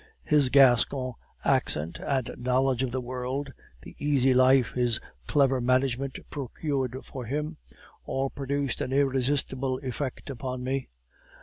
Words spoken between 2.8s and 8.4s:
of the world, the easy life his clever management procured for him, all